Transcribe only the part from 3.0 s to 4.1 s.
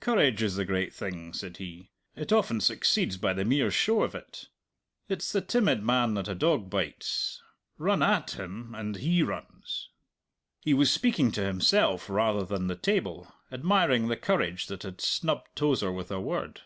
by the mere show